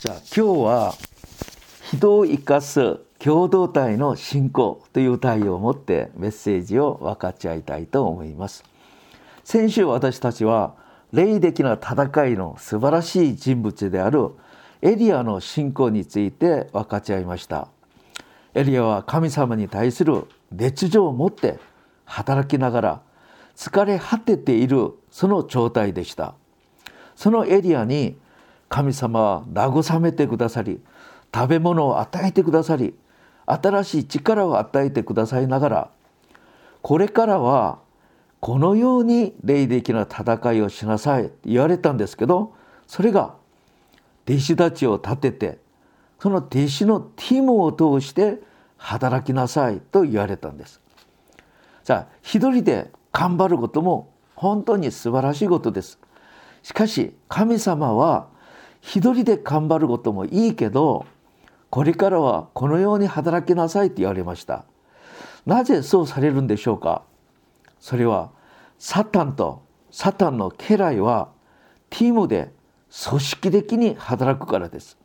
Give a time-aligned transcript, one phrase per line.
[0.00, 0.94] じゃあ今日は
[1.90, 8.62] 人を生かす共同体の信仰という題を持ってメッセージを分かち合いたいと思います。
[9.42, 10.76] 先週私たちは
[11.12, 14.30] 霊的な戦いの素晴らしい人物である
[14.82, 17.66] エリアの信仰について分かち合いました。
[18.54, 21.58] エリアは神様に対する熱情を持って
[22.04, 23.02] 働きながら
[23.56, 26.36] 疲れ果てているその状態でした。
[27.16, 28.16] そのエリアに
[28.68, 30.80] 神様は慰めてくださり
[31.34, 32.94] 食べ物を与えてくださり
[33.46, 35.90] 新しい力を与えてくださいながら
[36.82, 37.80] これからは
[38.40, 42.54] このように霊的な戦いをしなさいと言われたんですけど
[42.86, 43.34] それが
[44.28, 45.58] 弟子たちを立てて
[46.20, 48.38] その弟子のティムを通して
[48.76, 50.80] 働きなさいと言われたんです。
[51.84, 55.98] さあ一人で頑張ることも本当に素晴らしいことです。
[56.62, 58.28] しかし神様は
[58.80, 61.06] 一人で頑張ることもいいけど
[61.70, 64.64] これからはこのように働きなさいと言われました。
[65.44, 67.02] なぜそうされるんでしょうか？
[67.80, 68.30] それは
[68.78, 71.28] サタンとサタンの家来は
[71.90, 72.52] ティムで
[73.08, 74.96] 組織的に働くからです。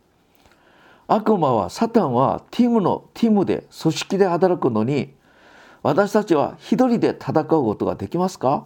[1.08, 5.14] 悪魔はサタンはティムのティムで組織で働くのに
[5.82, 8.66] 私たちは一人で戦うことができますか？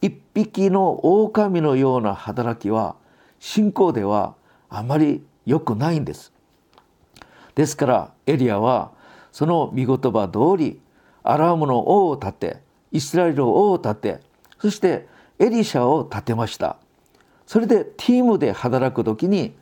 [0.00, 2.94] 一匹の狼のような働きは
[3.40, 4.34] 信仰では
[4.68, 6.32] あまり良くないんです。
[7.54, 8.92] ですからエリアは
[9.32, 10.80] その見言葉通り
[11.22, 12.56] アラームの王を立て
[12.92, 14.20] イスラエルの王を立て
[14.60, 15.06] そして
[15.38, 16.76] エリシャを立てました。
[17.46, 19.54] それでティームで働く時に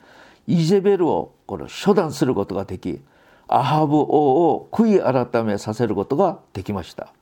[0.46, 3.00] イジェベルをこれ処断することができ
[3.48, 7.12] アハブ王を悔い改めさせることができました。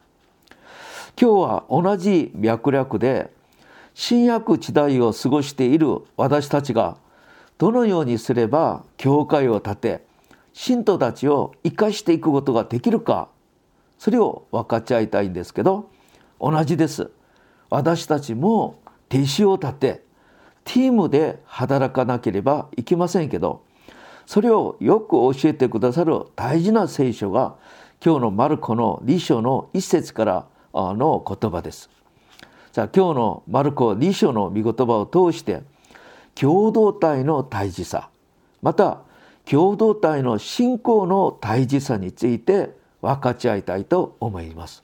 [1.20, 3.30] 今日は同じ脈略で
[3.94, 6.98] 新約時代を過ごしている私たちが
[7.58, 10.06] どのようにすれば教会を建て
[10.52, 13.28] 信徒たちを生かしていくことができるか
[13.98, 15.90] それを分かち合いたいんですけど
[16.40, 17.10] 同じです
[17.70, 18.80] 私たちも
[19.12, 20.04] 弟子を立て
[20.64, 23.62] ティームで働かなければいけませんけど
[24.26, 27.56] それをよく教えてくださる大事な聖書が
[28.04, 31.88] 今日のマルコの2章の一節からの言葉です。
[32.74, 35.62] じゃあ今日のマルコ2章の御言葉を通して
[36.34, 38.10] 共同体の大事さ
[38.62, 39.02] また
[39.44, 42.70] 共同体の信仰の大事さについて
[43.00, 44.82] 分かち合いたいと思います。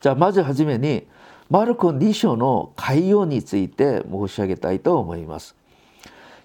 [0.00, 1.06] じゃあまずはじめに
[1.50, 5.54] マルコ2章の概要について申し上げたいと思います。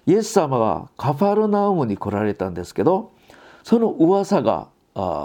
[0.06, 3.12] イエス様はカファルナウムに来られたんですけど
[3.62, 4.68] その噂が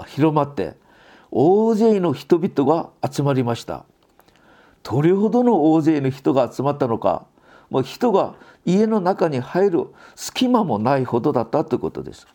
[0.06, 0.72] 広まって
[1.30, 3.84] 大勢の人々が集まりました。
[4.88, 7.26] どれほどの大勢の人が集まったのか
[7.70, 12.28] もう人が家の中に入る隙間もないほどだったということです。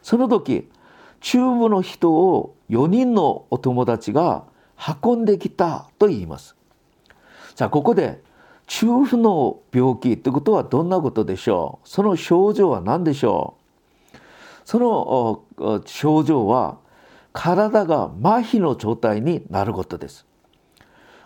[0.00, 0.70] その時
[1.20, 4.44] 中部の人を4人のお友達が
[5.02, 6.54] 運んできたと言います。
[7.56, 8.20] さあここで
[8.68, 11.88] 中部の病気ということはどんなことでしょう？
[11.88, 13.56] その症状は何でしょ
[14.14, 14.18] う？
[14.64, 16.78] その症状は
[17.32, 20.24] 体が麻痺の状態になることです。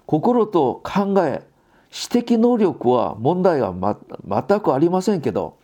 [0.06, 1.42] 心と考え
[1.90, 5.56] 知的能力は問題は、ま、全くありませんけど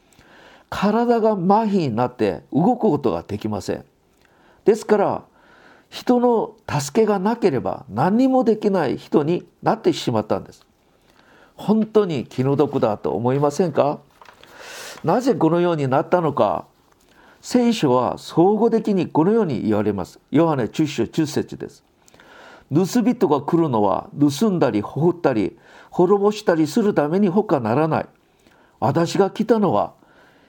[0.71, 3.85] 体が麻痺になって動くことができません。
[4.65, 5.23] ですから
[5.91, 10.65] 人の助けがなければ何もできない人になってしまったんです。
[11.55, 13.99] 本当に気の毒だと思いませんか？
[15.05, 16.65] なぜこのようになったのか？
[17.43, 20.19] 聖書は総合的にこのように言われます。
[20.31, 21.85] ヨハネ10章10節です。
[22.73, 25.59] 盗人が来るのは盗んだりほふったり
[25.91, 28.07] 滅ぼしたりするために他ならない。
[28.81, 29.93] 私が来たのは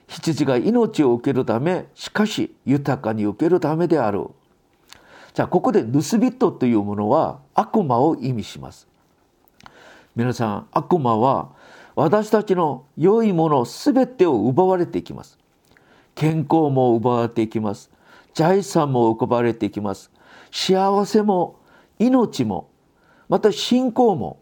[0.08, 4.28] 羊が命を受けるためしかし豊かに受けるためである。
[5.34, 8.88] じゃあここで盗人というものは悪魔を意味します。
[10.16, 11.50] 皆さん悪魔は
[11.96, 15.38] 私たちの良いもの全てを奪われていきます。
[16.16, 17.90] 健康も奪われていきます。
[18.34, 20.12] 財産も奪われていきます。
[20.52, 21.60] 幸せも
[22.06, 22.70] 命も
[23.30, 24.42] また信仰も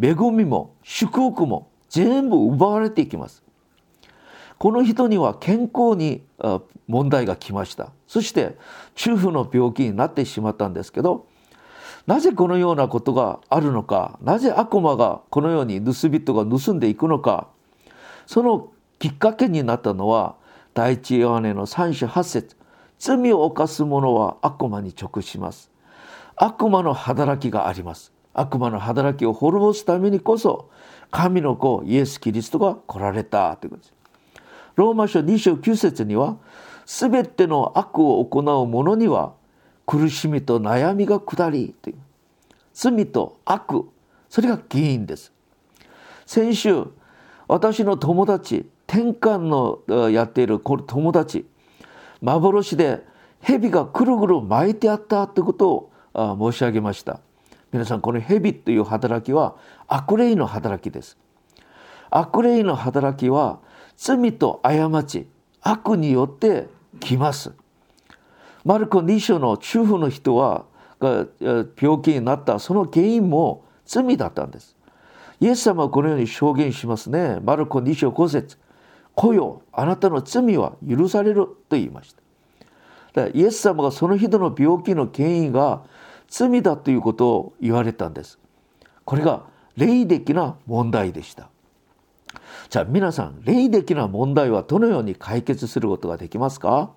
[0.00, 3.42] 恵みも祝福も全部奪われていきます。
[4.58, 6.22] この人には健康に
[6.86, 7.92] 問題が来ました。
[8.06, 8.56] そして
[8.94, 11.26] 中風の病気になってしまったんですけど
[12.06, 17.48] なぜこのようなことがあるのかなぜ悪魔がこのように盗人が盗んでいくのか
[18.26, 20.36] そのきっかけになったのは
[20.74, 22.56] 第一ヨハネの3章8節
[22.98, 25.71] 罪を犯す者は悪魔に直します。
[26.44, 28.12] 悪魔の働きがあります。
[28.34, 30.70] 悪魔の働きを滅ぼすためにこそ
[31.12, 33.94] 神の子イエス・キリストが来られたということです。
[34.74, 36.38] ローマ書2章9節には
[36.84, 39.34] 全ての悪を行う者には
[39.86, 41.96] 苦しみと悩みが下りという。
[42.74, 43.84] 罪と悪
[44.28, 45.32] それが原因です。
[46.26, 46.86] 先週
[47.46, 49.78] 私の友達天官の
[50.10, 51.46] やっている友達
[52.20, 53.04] 幻で
[53.40, 57.20] 蛇がくるぐる巻いてあったということを申し上げました。
[57.72, 59.56] 皆さんこの蛇という働きは
[59.88, 61.16] 悪霊の働きです。
[62.10, 63.60] 悪霊の働きは
[63.96, 65.26] 罪と過ち
[65.62, 66.68] 悪によって
[67.00, 67.52] 来ます。
[68.64, 70.66] マルコ2章の主婦の人は
[71.00, 74.76] 病気になったその原因も罪だったんです。
[75.40, 77.38] イエス様はこのように証言しますね。
[77.42, 78.58] マルコ2章5節。
[79.14, 82.14] 来よあなたの罪は許されると言いまし
[83.14, 83.26] た。
[83.28, 85.82] イエス様がその人の病気の原因が
[86.32, 88.38] 罪だということを言われたんです。
[89.04, 89.42] これが
[89.76, 91.50] 霊的な問題でした。
[92.70, 96.90] じゃあ皆さん霊的な問題はどのように解決することができますか？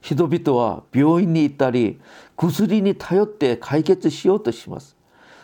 [0.00, 2.00] 人々は病院に行ったり
[2.36, 4.96] 薬に頼って解決しようとします。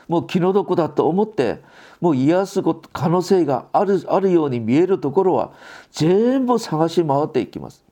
[0.07, 1.61] もう気の毒だと思って
[2.01, 5.53] もう癒す可能性があるあるように見えるところは
[5.91, 7.85] 全部探し回っていきます。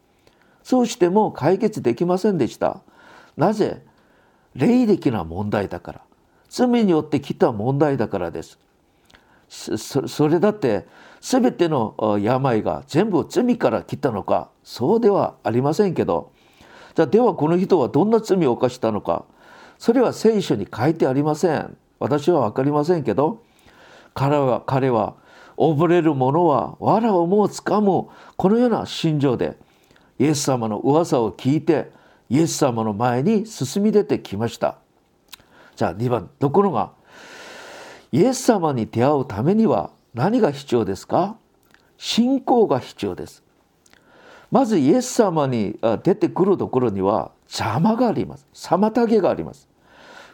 [0.63, 2.83] そうしても解決できませんでした。
[3.37, 3.83] なぜ
[4.55, 6.01] 霊的な問題だから。
[6.49, 8.59] 罪によって来た問題だからです。
[9.49, 10.87] それだって
[11.21, 16.33] 全ての病が全部罪から来たのかそうではありませんけど。
[16.95, 19.25] じゃあではこの人はどんな罪を犯したのか。
[19.79, 21.77] それは聖書に書いてありません。
[21.99, 23.43] 私は分かりませんけど。
[24.15, 25.15] 彼は彼は
[25.57, 29.57] 溺れる者は藁をもつかむこのような心情で
[30.19, 31.93] イエス様の噂を聞いて
[32.31, 34.77] イエス様の前に進み出てきました。
[35.77, 36.93] じゃあ2番ところが
[38.13, 41.37] イエス様に出会うためには何が必要ですか？
[41.97, 43.43] 信仰が必要です。
[44.51, 48.47] まずイエス様に出てくるところには邪魔があります。
[48.55, 49.69] 妨げがあります。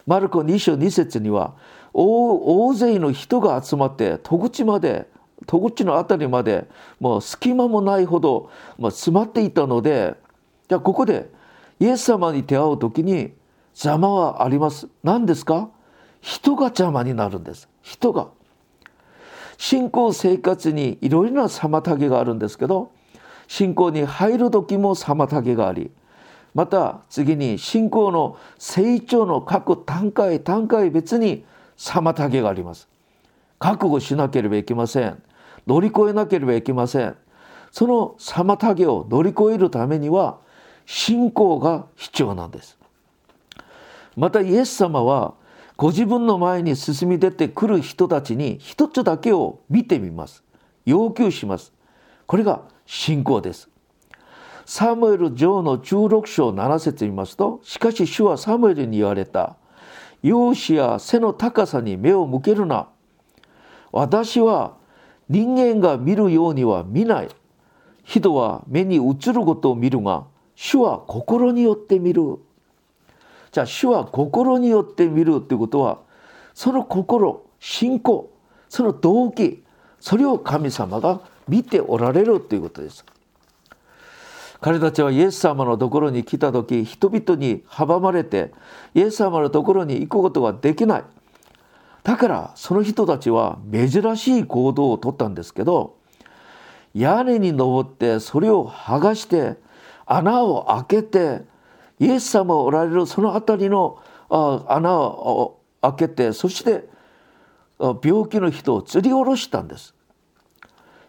[0.06, 1.55] マルコ2章2節には
[1.93, 5.08] 大勢の人が集まって戸口まで
[5.46, 6.69] 戸口の辺りまで
[7.00, 10.14] もう隙間もないほど、ま詰まっていたので
[10.69, 11.31] じゃあここで
[11.81, 13.35] イエス様に出会う時に
[13.73, 14.88] 邪魔はあります。
[15.03, 15.69] 何ですか？
[16.21, 17.69] 人が邪魔になるんです。
[17.82, 18.29] 人が。
[19.56, 22.91] 信仰生活にいろいろな妨げがあるんですけど
[23.47, 25.93] 信仰に入る時も妨げがあり
[26.55, 31.44] また次に信仰の成長の各段階段階別に
[31.77, 32.88] 妨げがあります。
[33.59, 35.23] 覚悟しなければいけません。
[35.67, 37.17] 乗り越えなければいけません。
[37.70, 40.38] その妨げを乗り越えるためには
[40.87, 42.79] 信仰が必要なんです。
[44.17, 45.35] またイエス様は
[45.77, 50.45] ご自分の前に進み出てくる人たちに一つだけを見てみます。
[50.85, 51.73] 要求します。
[52.27, 53.69] これが信仰です。
[54.67, 59.57] サムエル上の16章7節見ますとしかし主はサムエルに言われた。
[60.23, 62.89] 容姿や背の高さに目を向けるな。
[63.93, 64.77] 私は
[65.29, 67.29] 人間が見るようには見ない。
[68.05, 70.25] 人は目に映ることを見るが
[70.56, 72.39] 主は心によって見る
[73.53, 76.01] じゃあ主は心によって見るということは
[76.55, 78.31] その心信仰
[78.69, 79.62] その動機
[80.01, 83.05] それを神様が見ておられるということです。
[84.65, 88.51] 彼たちはイエス様のところに来た時人々に阻まれて
[88.94, 91.05] イエス様のところに行くことができない
[92.03, 95.99] だからその人たちは珍しい行動をとったんですけど
[96.94, 99.56] 屋根に登ってそれを剥がして
[100.06, 101.43] 穴を開けて
[101.99, 106.89] イエス様おられるその辺りの穴を開けてそして
[107.79, 109.94] 病気の人を吊り下ろしたんです。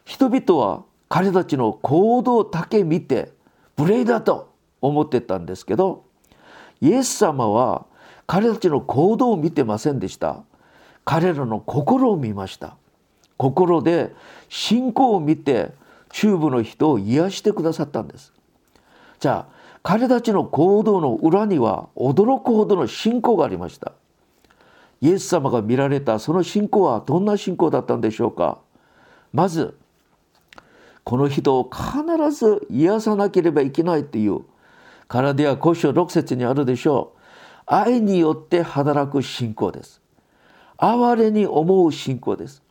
[0.04, 3.32] 人々は彼たちの行動だけ見て
[3.78, 6.06] 無礼だと思ってたんですけど
[6.82, 7.86] イエス様は
[8.28, 10.44] 彼たちの行動を見てませんでした。
[11.04, 12.76] 彼らの心を見ました。
[13.38, 14.14] 心で
[14.50, 15.72] 信仰を見て
[16.12, 18.34] 中部の人を癒してくださったんです。
[19.20, 23.94] じゃあ彼たちの行動の裏には驚くほどの信仰がありました。
[25.02, 28.60] イエス様が見られたその信仰はどんな信仰だったんでしょうか。
[29.32, 29.78] まず
[31.04, 34.42] この人を必ず癒さなければいけないという
[35.08, 37.20] からでは古書6節にあるでしょう。
[37.68, 40.02] 愛によって働く信仰です。
[40.78, 42.64] 哀れに思う信仰です。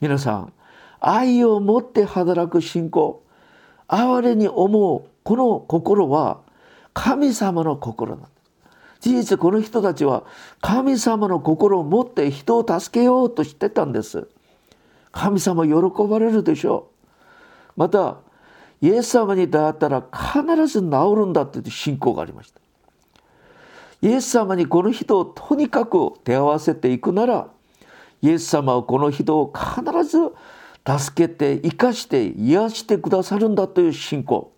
[0.00, 0.52] 皆さん
[1.00, 3.22] 愛を持って働く信仰
[3.88, 6.40] 哀れに思うこの心は
[6.94, 8.32] 神様の心なんです。
[9.00, 10.24] 事実この人たちは
[10.60, 14.28] 神様の心を持って人を助けようとしてたんです。
[15.12, 15.72] 神様喜
[16.08, 16.90] ばれるでしょ
[17.76, 17.80] う。
[17.80, 18.18] また
[18.80, 22.60] イエス様に出会ったら必ず治るんだという信仰がありました。
[24.00, 27.48] イエス様にこの人をとにかく手合わせていくなら
[28.22, 30.18] イエス様はこの人を必ず
[30.88, 34.50] 助けて生かして癒してくださるんだという信仰。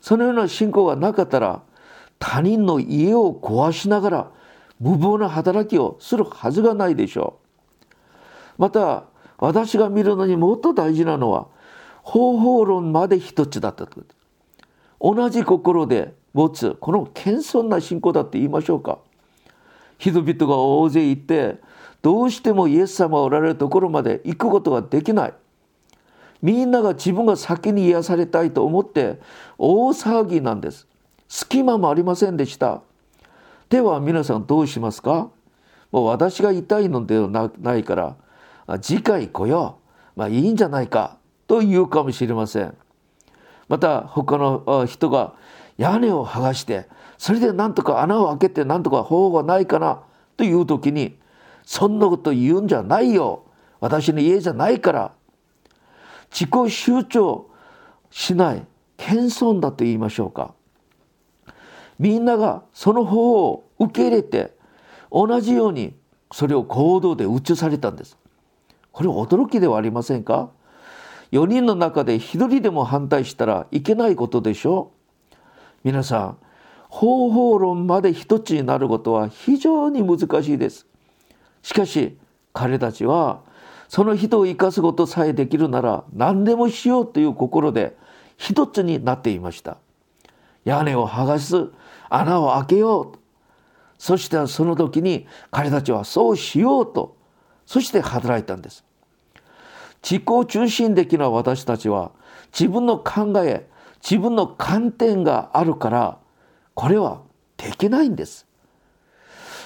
[0.00, 1.62] そのような信仰がなかったら
[2.18, 4.30] 他人の家を壊しながら
[4.80, 7.38] 無謀な働きをするはずがないでしょ
[8.58, 8.62] う。
[8.62, 9.04] また
[9.36, 11.48] 私が見るのにもっと大事なのは
[12.02, 14.00] 方法論まで一つだったと。
[14.98, 19.00] 同じ心で持つこの謙遜な信仰だって言いましょうか。
[19.98, 21.56] 人々が大勢いて
[22.06, 25.34] どうしてもイエス様がおられるところまで行くことができない。
[26.40, 29.18] みんなが自分が先に癒されたいと思って
[29.58, 30.86] 大騒ぎなんです。
[31.26, 32.82] 隙間もありませんでした。
[33.70, 35.30] では皆さんどうしますか？
[35.90, 39.80] もう私が痛いのではないから次回来よ
[40.14, 40.20] う。
[40.20, 41.18] まあいいんじゃないか。
[41.48, 42.72] と言うかもしれません。
[43.66, 45.34] また他の人が
[45.76, 46.86] 屋根を剥がして
[47.18, 50.02] それでなんとか穴を開けてなんとか方法がないかな。
[50.36, 51.18] という時に
[51.66, 53.44] そんなこと言うんじゃないよ。
[53.80, 55.12] 私の家じゃないから。
[56.30, 57.44] 自己集中
[58.10, 58.66] しない。
[58.96, 60.54] 謙遜だと言いましょうか。
[61.98, 64.54] みんながその方を受け入れて
[65.10, 65.94] 同じように
[66.32, 68.16] それを行動で移されたんです。
[68.92, 70.50] これ驚きではありませんか
[71.32, 74.92] ？4人の中で1人でも反対したらいけないことでしょ
[75.32, 75.36] う。
[75.84, 76.38] 皆さん
[76.88, 80.86] 方法論まで一つになることは非常に難しいです。
[81.66, 82.16] しかし
[82.52, 83.42] 彼たちは
[83.88, 87.96] その人を生かすことさえできるなら何でもしようという心で
[88.36, 89.78] 一つになっていました。
[90.64, 91.70] 屋根を剥がす
[92.08, 93.18] 穴を開けよう
[93.98, 97.16] そしてその時に彼たちはそうしようと。
[97.66, 98.84] そして働いたんです。
[100.08, 102.12] 自己中心的な私たちは
[102.52, 103.68] 自分の考え
[104.08, 106.18] 自分の観点があるから
[106.74, 107.22] これは
[107.56, 108.46] できないんです。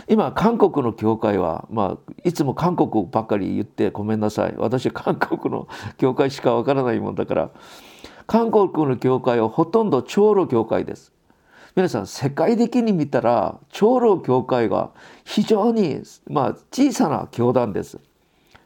[0.08, 4.54] 今韓国の教会は、まあ、いつも韓国ばっかり言ってごめんなさい。
[4.56, 5.68] 私 韓国の
[5.98, 7.50] 教会しかわからないもんだから
[8.26, 11.12] 韓国の教会はほとんど長老教会です。
[11.76, 14.90] 皆さん世界的に見たら長老教会が
[15.24, 17.98] 非常に、まあ、小さな教団です。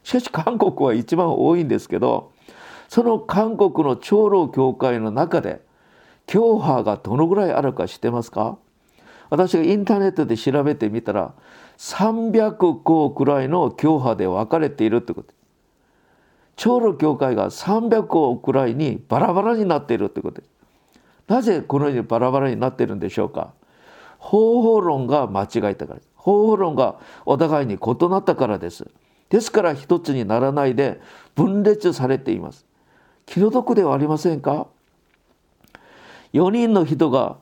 [0.03, 2.33] しかし韓国は一番多いんですけど
[2.89, 5.63] その韓国の長老教会の中で
[6.27, 8.57] 教派がどのぐらいあるか知ってますか？
[9.31, 11.33] 私がインターネットで調べてみたら
[11.79, 15.33] 300校くらいの教派で分かれているってこと。
[16.57, 20.43] 長老教会が300校くらいにバラバラになっているってこと。
[21.27, 23.53] なぜこのようにバラバラになっているんでしょうか。
[24.19, 26.01] 方法論が間違えたから。
[26.15, 28.87] 方法論がお互いに異なったからです。
[29.31, 31.01] ですから一つにならないで
[31.35, 32.65] 分裂されています。
[33.27, 34.69] 気の毒ではありませんか。
[36.33, 37.37] 4人の人が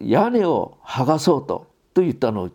[0.00, 2.50] 屋根を剥がそうとと言ったの。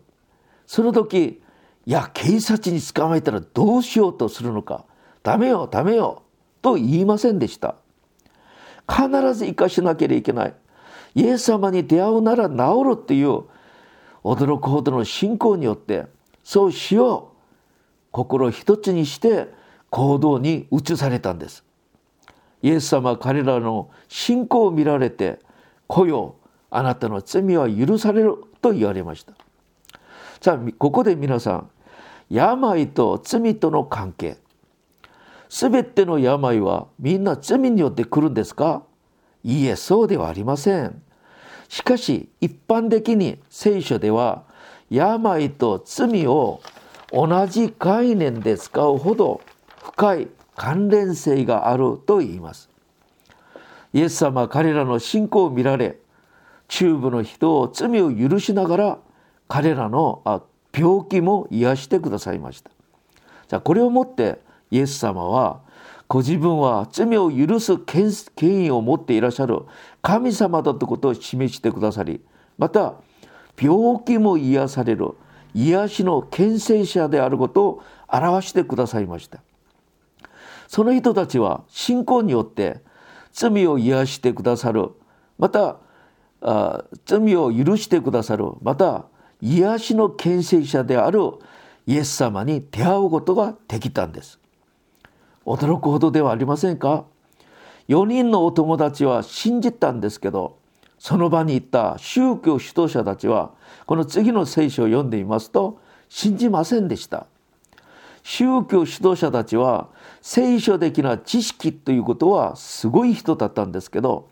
[0.66, 1.42] その時
[1.86, 4.84] いや警察に捕まえたらどうしようとするのか。
[5.22, 6.22] ダメよダメよ
[6.62, 7.76] と言いませんでした。
[8.88, 10.54] 必ず生かしなければいけない。
[11.14, 12.56] イエス様に出会うなら治
[12.90, 13.44] るっていう
[14.22, 16.06] 驚くほどの信仰によって
[16.44, 17.38] そうしよう。
[18.10, 19.48] 心一つにして
[19.90, 21.64] 行動に移されたんです。
[22.62, 25.38] イエス様は彼らの信仰を見られて
[25.88, 26.34] 「来よ
[26.70, 29.32] あなたの罪は許される」と言われました。
[30.40, 31.70] さあここで皆さん
[32.30, 34.36] 病と罪との関係。
[35.48, 38.82] 全ての病はみんな罪によって来るんですか？
[39.42, 41.02] いいえそうではありません。
[41.68, 44.44] しかし一般的に聖書では
[44.90, 46.60] 病と罪を
[47.10, 49.40] 同じ概念で使うほど
[49.82, 52.68] 深い関連性があると言います。
[53.94, 55.98] イエス様は彼らの信仰を見られ
[56.68, 58.98] 中部の人を罪を許しながら
[59.48, 60.22] 彼らの
[60.72, 62.70] 病気も癒してくださいました。
[63.48, 64.38] じゃあこれをもって
[64.70, 65.60] イエス様は
[66.08, 69.62] ご自分は罪を許す権威を持っていらっしゃる
[70.02, 72.20] 神様だということを示してくださり
[72.56, 72.94] また
[73.60, 75.10] 病気も癒される
[75.54, 79.42] 癒しの牽制者であることを表してくださいました
[80.66, 82.80] その人たちは信仰によって
[83.32, 84.90] 罪を癒してくださる
[85.38, 85.76] また
[86.40, 89.06] あ罪を許してくださるまた
[89.40, 91.20] 癒しの牽制者である
[91.86, 94.38] イエス様に出会うことができたんです。
[95.46, 97.06] 驚くほどではありませんか
[97.88, 100.58] ？4人のお友達は信じたんですけど
[100.98, 103.52] その場に行った宗教指導者たちは
[103.86, 107.26] この次の聖書を読んでみますと信じませんでした。
[108.22, 109.88] 宗教指導者たちは
[110.20, 114.28] 聖書的な知識ということはすごい人だったんですけど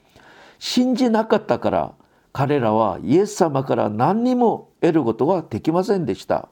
[0.58, 1.92] 信じなかったから
[2.32, 6.48] 彼らはイエス様から何にも得ることができませんでした。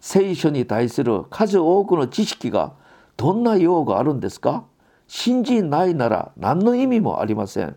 [0.00, 2.72] 聖書に対する数多くの知識が
[3.16, 4.64] どんな用があるんですか？
[5.06, 7.76] 信じないなら何の意味もありません。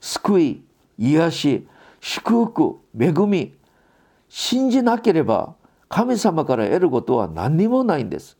[0.00, 0.62] 救い
[0.98, 1.68] 癒し
[2.00, 3.54] 祝福恵み
[4.28, 5.54] 信じなければ
[5.88, 8.36] 神様から得ることは何にもないんです。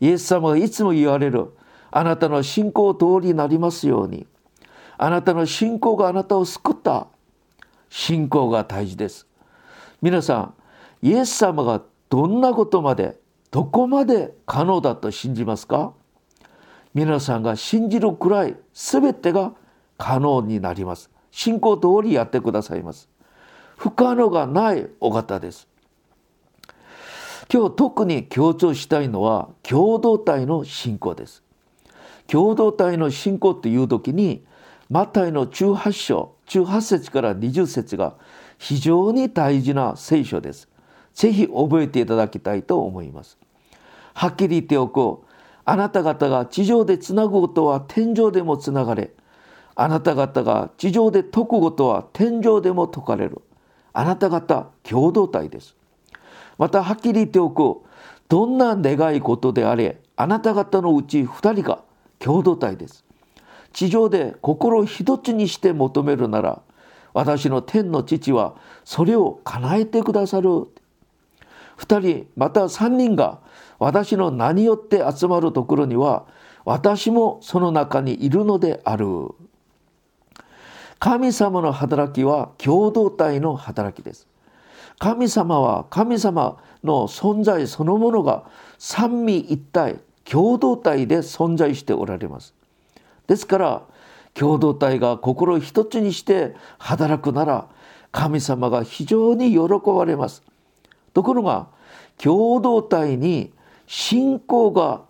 [0.00, 1.52] イエス様がいつも言われる
[1.90, 4.26] あなたの信仰通りになりますように。
[4.98, 7.06] あなたの信仰があなたを救った
[7.90, 9.26] 信仰が大事です。
[10.02, 10.54] 皆さん
[11.02, 13.18] イエス様がどんなことまで
[13.50, 15.92] どこまで可能だと信じますか？
[16.94, 19.52] 皆さんが信じるくらい全てが
[19.98, 21.10] 可能になります。
[21.30, 23.08] 信仰通りやってくださいます。
[23.76, 25.68] 不可能がないお方です。
[27.52, 31.42] 今日特に強調したいのは共同体の信仰です。
[32.26, 34.44] 共同体の信仰っていう時に
[34.88, 38.14] マタイの18章18節から20節が
[38.58, 40.68] 非常に大事な聖書です。
[41.12, 43.38] ぜひ覚えていただきたいと思います。
[44.14, 45.30] はっきり言っておこう。
[45.64, 49.10] あなた方が地上でつなぐことは天上でもつながれ。
[49.74, 53.42] あなた方が地上で解くことは天上でも解かれる。
[53.92, 55.74] あなた方共同体です。
[56.58, 57.82] またはっきり言っておく
[58.28, 61.82] どんな願い事であれあなた方のうち2人が
[62.18, 63.05] 共同体です。
[63.76, 66.62] 地上で心一つにして求めるなら
[67.12, 68.54] 私の天の父は
[68.86, 70.48] それを叶えてくださる。
[71.76, 73.38] 2人また3人が
[73.78, 76.24] 私の名によって集まるところには
[76.64, 79.06] 私もその中にいるのである。
[80.98, 84.26] 神様の働きは共同体の働きです。
[84.98, 88.44] 神様は神様の存在そのものが
[88.78, 92.55] 三位一体共同体で存在しておられます。
[93.26, 93.82] ですから
[94.34, 97.68] 共同体が心一つにして働くなら
[98.12, 99.58] 神様が非常に喜
[99.90, 100.42] ばれます。
[101.12, 101.68] ところが
[102.18, 103.52] 共同体に
[103.86, 105.02] 信仰が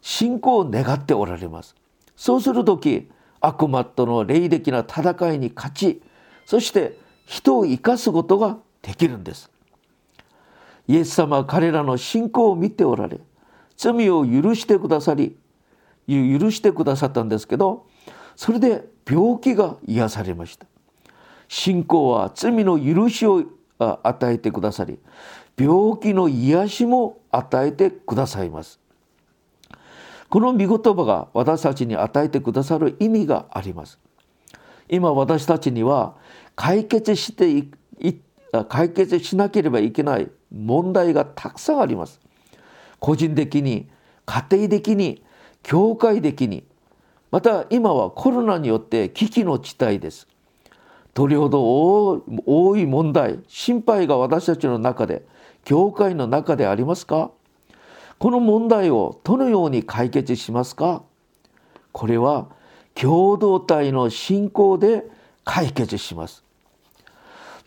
[0.00, 1.74] 信仰を願っておられます。
[2.16, 6.02] そうする時悪魔との霊的な戦いに勝ち
[6.46, 9.50] そして人を生かすことができるんです。
[10.88, 13.20] イエス様は彼らの信仰を見ておられ
[13.76, 15.36] 罪を許してくださり
[16.10, 17.86] 許してくださったんですけど
[18.36, 20.66] それで病気が癒されました。
[21.48, 23.44] 信仰は罪の許しを
[23.78, 24.98] 与えてくださり
[25.58, 28.80] 病気の癒しも与えてくださいます。
[30.28, 33.98] この御言葉が私たちに与えてくださる意味があります。
[34.88, 36.14] 今私たちには
[36.54, 37.68] 解決して
[38.68, 42.20] 解決しなければいけない問題がたくさんあります。
[42.98, 43.88] 個人的に
[44.24, 45.24] 家庭的に
[45.62, 46.64] 教会的に
[47.30, 50.26] また今はコロナによって危機の地帯です。
[51.14, 55.22] どれほど多い問題心配が私たちの中で
[55.64, 57.30] 教会の中でありますか？
[58.18, 61.02] この問題をどのように解決しますか？
[61.92, 62.48] これは
[62.94, 65.04] 共同体の信仰で
[65.44, 66.44] 解決します。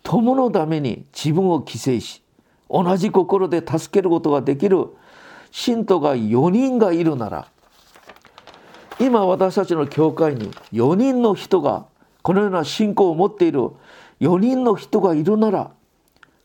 [0.04, 2.22] 友のために自分を犠牲し
[2.70, 4.88] 同じ心で助けることができる
[5.52, 7.48] 信徒が4人がいるなら
[9.00, 11.86] 今私たちの教会に4人の人が
[12.22, 13.70] このような信仰を持っている
[14.22, 15.72] 4人の人がいるなら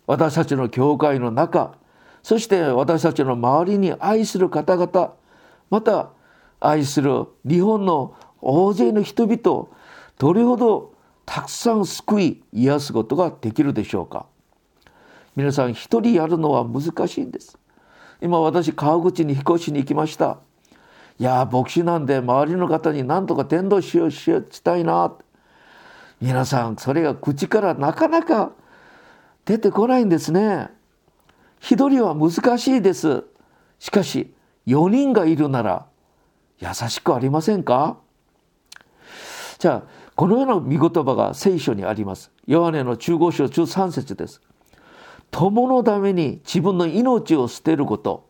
[0.07, 1.77] 私たちの教会の中
[2.23, 5.15] そして私たちの周りに愛する方々
[5.71, 6.11] また
[6.61, 9.69] 愛する日本の大勢の人々
[10.19, 14.27] どれほどたくさん救い癒すことができるでしょうか。
[15.37, 17.59] 皆さん一人やるのは難しいんです。
[18.21, 20.39] 今私川口に引っ越しに行きました。
[21.21, 25.13] いや牧師なんで周りの方に何とか伝道しようしようしたいな。
[26.21, 28.53] 皆さんそれが口からなかなか
[29.45, 30.69] 出てこないんですね。
[31.61, 33.25] 一人は難しいです。
[33.79, 34.33] しかし
[34.67, 35.87] 4人がいるなら
[36.61, 37.97] 優しくありませんか？
[39.59, 42.31] じゃあこのような御言葉が聖書にあります。
[42.47, 44.41] ヨハネの中5章13節です。
[45.33, 48.28] 友のために自分の命を捨てること、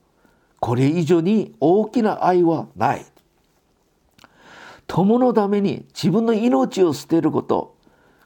[0.61, 3.05] これ以上に大きな愛はない。
[4.87, 7.77] 友のために自分の命を捨てること、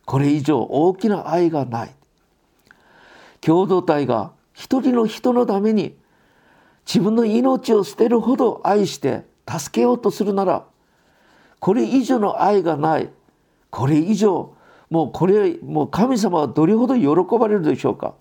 [0.05, 1.95] これ以上大きな愛がない。
[3.41, 5.97] 共同体が一人の人のために
[6.87, 10.65] 自分の命を捨てるほど愛して助けようとするなら、
[11.59, 13.11] これ以上の愛がない。
[13.71, 14.55] これ以上
[14.93, 18.15] もうこれもう神様はどれほど喜ばれるでしょうか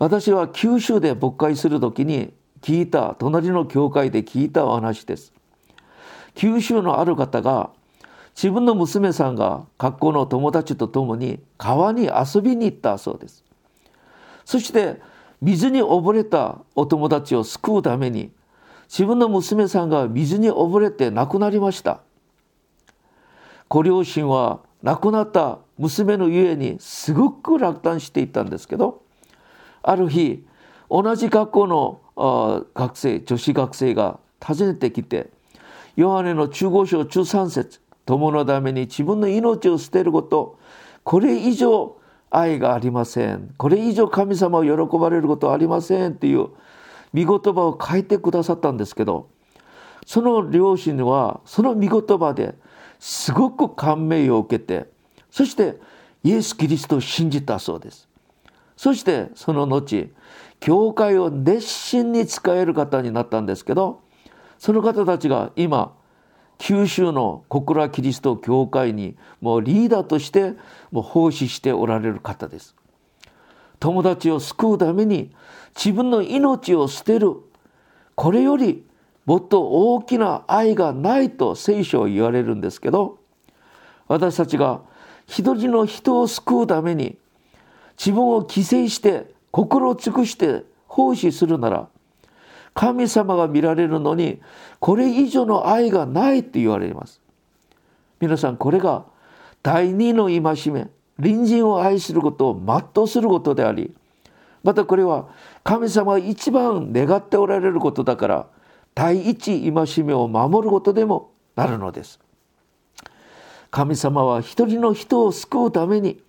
[0.00, 3.16] 私は九州で牧会する時に聞いた。
[3.18, 5.32] 隣の教会で聞いたお話です。
[6.34, 7.70] 九州のある方が
[8.34, 13.44] 自分の娘さんが学校の友達と共に川に遊びに行ったそうです。
[14.44, 15.00] そして
[15.42, 18.30] 水に溺れたお友達を救うために
[18.88, 22.00] 自分の娘さんが水に溺れて亡くなりました。
[23.68, 29.02] ご両親は亡くなった娘のゆえにすごく落胆していたんですけど
[29.82, 30.44] ある日
[30.94, 35.30] 同じ学校の学生女子学生が訪ねてきて
[35.96, 40.58] ヨハネの中5章13節友のために自分の命を捨てること
[41.02, 41.96] これ以上
[42.28, 43.54] 愛がありません。
[43.56, 46.12] これ以上神様を喜ばれることはありません。
[46.12, 46.48] っていう
[47.14, 49.28] 御言葉を書いてくださったんですけど
[50.06, 52.54] その両親はその御言葉で
[53.00, 54.88] すごく感銘を受けて
[55.30, 55.78] そして
[56.22, 58.08] イエス・キリストを信じたそうです。
[58.76, 60.10] そしてその後
[60.62, 64.00] 教会を熱心に使える方になったんですけど
[64.58, 65.92] その方たちが今
[66.58, 70.54] 九州の小倉キリスト教会にもうリーダーとして
[70.92, 72.76] もう奉仕しておられる方です。
[73.80, 75.34] 友達を救うために
[75.74, 77.34] 自分の命を捨てる。
[78.14, 78.86] これより
[79.26, 83.18] もっと大きな愛がないと聖書を言われるんですけど
[84.06, 84.82] 私たちが
[85.26, 87.18] 一人の人を救うために
[87.98, 91.88] 自分を犠牲して心を尽くして奉仕するなら
[92.74, 94.40] 神様が見られるのに
[94.80, 97.20] これ以上の愛がないって言われます。
[98.18, 99.04] 皆さんこれが
[99.62, 102.60] 第二の戒め隣人を愛することを
[102.94, 103.94] 全うすることであり
[104.62, 105.28] またこれは
[105.64, 108.46] 神様が一番願っておられることだから
[108.94, 112.20] 第一戒めを守ることでもなるのです。
[113.70, 116.20] 神様は一人の人を救うために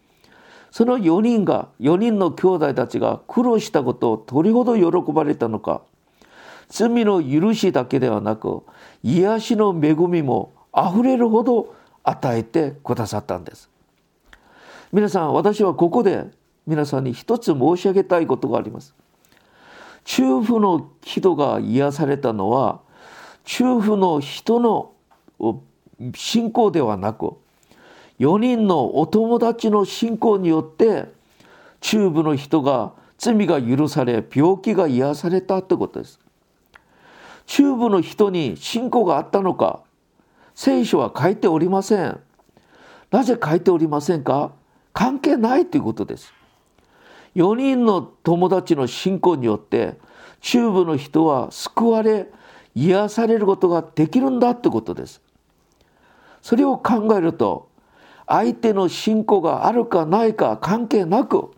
[0.73, 5.83] その4人が4人の兄弟たちが苦労したことをどれほど喜ばれたのか。
[6.67, 8.63] 罪の許しだけではなく
[9.03, 13.69] 癒しの恵みもあふれるほど与えてくださったんです。
[14.91, 16.25] 皆さん私はここで
[16.65, 18.95] 皆さんに一つ申し上げたいことがあります。
[20.05, 22.79] 中府の人が癒されたのは
[23.43, 24.93] 中府の人の
[26.15, 27.42] 信仰ではなく
[28.23, 31.11] 4人のお友達の信仰によって
[31.81, 36.21] 中部の人が罪が許され病気が癒されたってことです。
[37.45, 39.81] 中部の人に信仰があったのか
[40.55, 42.17] 聖書は書いておりません。
[43.11, 44.53] なぜ書いておりませんか？
[44.93, 46.33] 関係ないということです。
[47.35, 49.97] 4人の友達の信仰によって
[50.39, 52.27] 中部の人は救われ
[52.73, 55.21] 癒されることができるんだってことです。
[56.41, 57.72] それを考えると
[58.27, 61.51] 相手の信仰があるかないか関係なく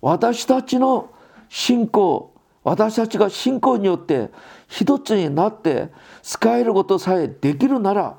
[0.00, 1.10] 私たちの
[1.48, 4.30] 信仰私たちが信仰によって
[4.68, 5.88] 一つになって
[6.22, 8.16] 使えることさえできるなら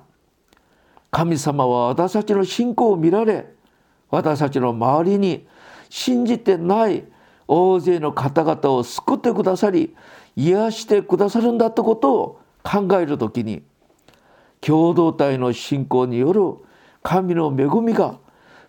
[1.11, 3.47] 神様は私たちの信仰を見られ
[4.09, 5.47] 私たちの周りに
[5.89, 7.05] 信じてない
[7.47, 9.95] 大勢の方々を救ってくださり
[10.35, 13.63] 癒してくださるんだってことを考える時に
[14.61, 16.41] 共同体の信仰による
[17.03, 18.17] 神の恵みが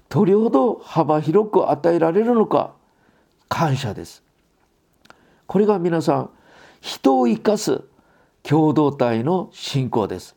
[0.08, 2.74] どれほど幅広く与えられるのか
[3.48, 4.22] 感謝です。
[5.46, 6.30] これが皆さん
[6.80, 7.82] 人を生かす
[8.42, 10.36] 共同体の信仰です。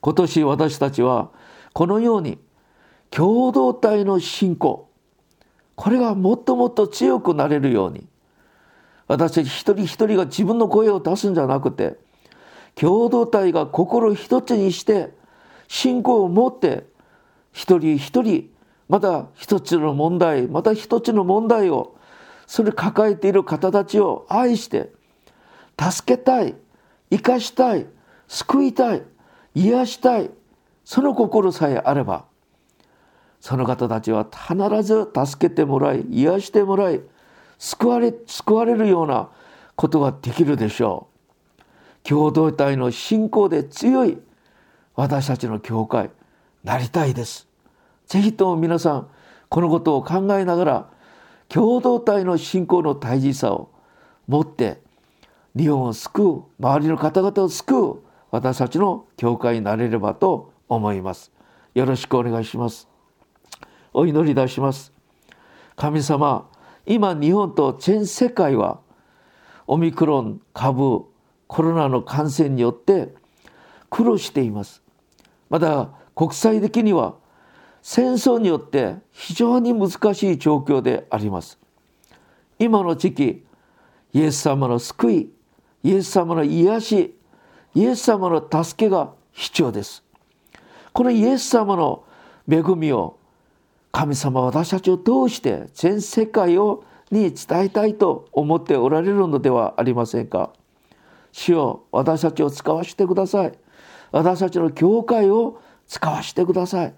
[0.00, 1.30] 今年私たちは
[1.72, 2.38] このように
[3.10, 4.88] 共同体の信仰
[5.76, 8.06] これがもっともっと強くなれるように
[9.06, 11.96] 私たち一人一人が自分の声を出すんじゃなくて
[12.74, 15.10] 共同体が心一つにして
[15.72, 16.84] 信仰を持って
[17.50, 18.50] 一人一人
[18.90, 21.96] また一つの問題また一つの問題を
[22.46, 24.92] それ抱えている方たちを愛して
[25.80, 26.54] 助けたい
[27.10, 27.86] 生かしたい
[28.28, 29.02] 救いたい
[29.54, 30.30] 癒したい
[30.84, 32.26] その心さえあれば
[33.40, 37.00] その方たちは必ず助けてもらい癒してもらい
[37.58, 39.30] 救われ救われるような
[39.74, 41.08] ことができるでしょ
[41.58, 41.62] う。
[42.06, 44.18] 共同体の信仰で強い
[44.94, 46.10] 私たちの教会
[46.64, 47.48] なりたいです。
[48.06, 49.08] ぜひとも皆さん
[49.48, 50.90] このことを考えながら
[51.48, 53.70] 共同体の信仰の大事さを
[54.26, 54.80] 持って
[55.56, 61.30] 日本を救う周りの方々を救う私たちの教会になれればと思います。
[61.74, 62.88] よろしくお願いします。
[63.92, 64.92] お祈りいたします。
[65.76, 66.48] 神様
[66.86, 68.80] 今日本と全世界は
[69.66, 71.04] オミクロン株
[71.46, 73.14] コロナの感染によって
[73.90, 74.81] 苦労しています。
[75.52, 77.14] また国際的には
[77.82, 81.58] 戦争によって非常に難しい状況であります。
[82.58, 83.44] 今の時期
[84.14, 85.30] イエス様の救い
[85.82, 87.14] イエス様の癒し
[87.74, 90.02] イエス様の助けが必要です。
[90.94, 92.04] このイエス様の
[92.50, 93.18] 恵みを
[93.90, 100.54] 神様私たちを通して全世界をに伝えたいと思っておられるのではありませんか。
[101.30, 103.61] 主よ私たちを使わせてください。
[104.12, 106.94] 私たちの教会を使わせてください。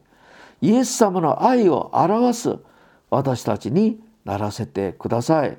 [0.60, 2.56] イエス様の愛を表す
[3.10, 5.56] 私たちにならせてください。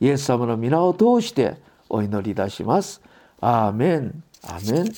[0.00, 1.56] イエス様の皆を通して
[1.88, 3.00] お祈りいたします。
[3.40, 4.22] アーメン。
[4.42, 4.92] アーメン。